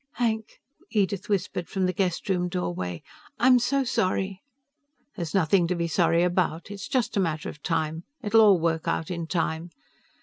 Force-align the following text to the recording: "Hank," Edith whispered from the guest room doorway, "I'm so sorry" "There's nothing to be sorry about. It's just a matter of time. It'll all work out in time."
"Hank," 0.13 0.59
Edith 0.89 1.29
whispered 1.29 1.69
from 1.69 1.85
the 1.85 1.93
guest 1.93 2.27
room 2.27 2.47
doorway, 2.49 3.03
"I'm 3.37 3.59
so 3.59 3.83
sorry" 3.83 4.41
"There's 5.15 5.35
nothing 5.35 5.67
to 5.67 5.75
be 5.75 5.87
sorry 5.87 6.23
about. 6.23 6.71
It's 6.71 6.87
just 6.87 7.17
a 7.17 7.19
matter 7.19 7.49
of 7.49 7.61
time. 7.61 8.03
It'll 8.23 8.41
all 8.41 8.59
work 8.59 8.87
out 8.87 9.11
in 9.11 9.27
time." 9.27 9.69